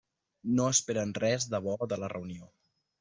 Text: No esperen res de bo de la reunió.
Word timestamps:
No 0.59 0.65
esperen 0.77 1.13
res 1.25 1.47
de 1.53 1.59
bo 1.67 1.77
de 1.93 2.01
la 2.05 2.11
reunió. 2.15 2.49